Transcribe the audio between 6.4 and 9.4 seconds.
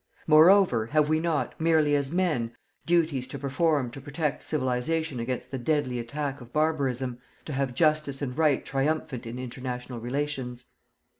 of barbarism, to have Justice and Right triumphant in